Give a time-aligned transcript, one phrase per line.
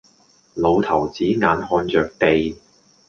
[0.55, 2.57] 老頭子眼看着地，